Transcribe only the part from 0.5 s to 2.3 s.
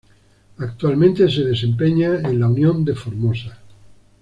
Actualmente se desempeña